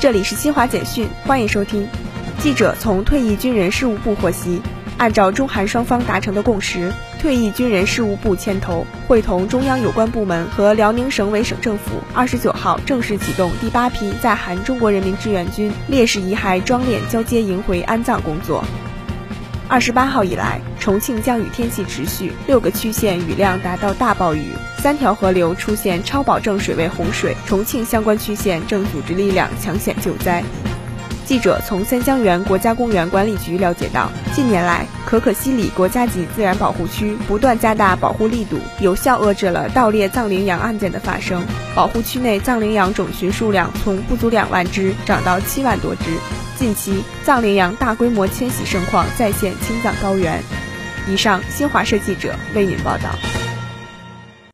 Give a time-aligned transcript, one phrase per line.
[0.00, 1.86] 这里是新华简讯，欢迎收听。
[2.38, 4.62] 记者从退役军人事务部获悉，
[4.96, 6.90] 按照中韩双方达成的共识，
[7.20, 18.64] 退役军人事务部牵头，会同中央有关部门和辽宁省委省政府，二十九号正式启动第八批在韩中国人民志愿军烈士遗骸装殓交接迎回安葬工作。
[19.70, 24.48] 二十八号以来，重庆降雨天气持续，六个区县雨量达到大暴雨，
[24.78, 30.42] 三条河流出现超保证水位洪水，重庆相关区县正组织力量抢险救灾。
[31.24, 41.44] 记者从三江源国家公园管理局了解到，近年来可可西里国家级自然保护区不断加大保护力度，有效遏制了盗猎藏羚羊案件的发生。
[41.76, 46.49] 保护区内藏羚羊种群数量从不足两万只涨到七万多只。
[46.60, 50.42] 近期藏羚羊大规模迁徙盛况再现青藏高原。
[51.08, 53.39] 以上，新华社记者为您报道。